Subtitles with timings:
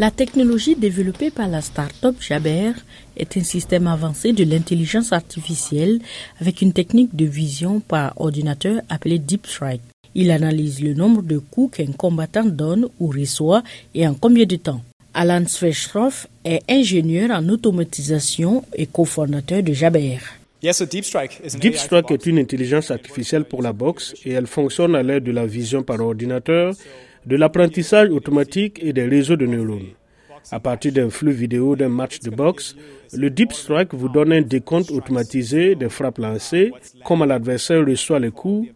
[0.00, 2.72] La technologie développée par la start-up Jaber
[3.16, 6.00] est un système avancé de l'intelligence artificielle
[6.40, 9.82] avec une technique de vision par ordinateur appelée Deep Strike.
[10.16, 13.62] Il analyse le nombre de coups qu'un combattant donne ou reçoit
[13.94, 14.82] et en combien de temps.
[15.14, 20.18] Alan Svechroff est ingénieur en automatisation et cofondateur de Jaber.
[20.60, 25.30] Deep Strike est une intelligence artificielle pour la boxe et elle fonctionne à l'aide de
[25.30, 26.74] la vision par ordinateur
[27.26, 29.92] de l'apprentissage automatique et des réseaux de neurones.
[30.50, 32.76] À partir d'un flux vidéo d'un match de boxe,
[33.14, 36.70] le Deep Strike vous donne un décompte automatisé des frappes lancées,
[37.04, 38.68] comment l'adversaire reçoit les coups.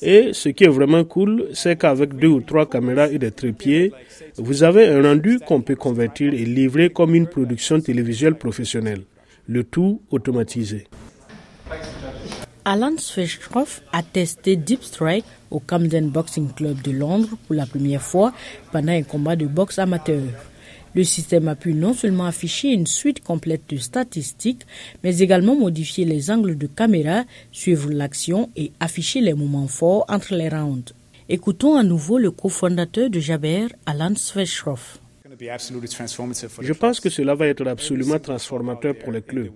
[0.00, 3.92] Et ce qui est vraiment cool, c'est qu'avec deux ou trois caméras et des trépieds,
[4.36, 9.02] vous avez un rendu qu'on peut convertir et livrer comme une production télévisuelle professionnelle.
[9.46, 10.86] Le tout automatisé.
[12.64, 18.02] Alan Svechroff a testé Deep Strike au Camden Boxing Club de Londres pour la première
[18.02, 18.32] fois
[18.70, 20.22] pendant un combat de boxe amateur.
[20.94, 24.62] Le système a pu non seulement afficher une suite complète de statistiques,
[25.02, 30.34] mais également modifier les angles de caméra, suivre l'action et afficher les moments forts entre
[30.34, 30.94] les rounds.
[31.28, 35.00] Écoutons à nouveau le cofondateur de Jaber, Alan Svechroff.
[36.60, 39.50] Je pense que cela va être absolument transformateur pour les clubs.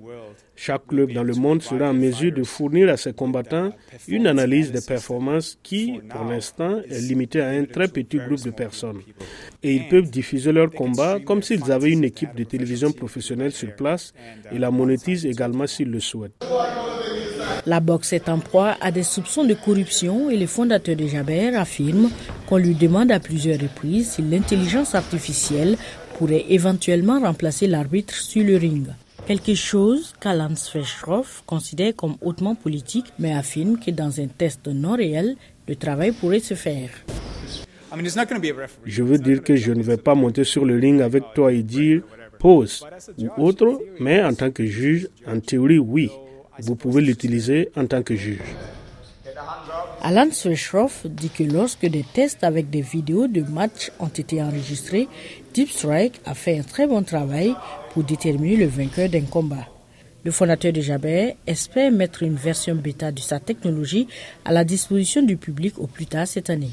[0.58, 3.72] Chaque club dans le monde sera en mesure de fournir à ses combattants
[4.08, 8.50] une analyse des performances qui, pour l'instant, est limitée à un très petit groupe de
[8.50, 9.00] personnes.
[9.62, 13.74] Et ils peuvent diffuser leurs combats comme s'ils avaient une équipe de télévision professionnelle sur
[13.76, 14.14] place
[14.50, 16.44] et la monétisent également s'ils le souhaitent.
[17.66, 21.54] La boxe est en proie à des soupçons de corruption et le fondateur de Jaber
[21.56, 22.10] affirme
[22.48, 25.76] qu'on lui demande à plusieurs reprises si l'intelligence artificielle
[26.18, 28.86] pourrait éventuellement remplacer l'arbitre sur le ring.
[29.26, 34.94] Quelque chose qu'Alan Svechroff considère comme hautement politique, mais affirme que dans un test non
[34.94, 35.34] réel,
[35.66, 36.90] le travail pourrait se faire.
[38.84, 41.64] Je veux dire que je ne vais pas monter sur le ring avec toi et
[41.64, 42.02] dire
[42.38, 42.86] pause
[43.18, 46.08] ou autre, mais en tant que juge, en théorie, oui,
[46.60, 48.54] vous pouvez l'utiliser en tant que juge.
[50.08, 55.08] Alan Svechroff dit que lorsque des tests avec des vidéos de matchs ont été enregistrés,
[55.52, 57.56] Deep Strike a fait un très bon travail
[57.90, 59.66] pour déterminer le vainqueur d'un combat.
[60.22, 64.06] Le fondateur de Jabber espère mettre une version bêta de sa technologie
[64.44, 66.70] à la disposition du public au plus tard cette année.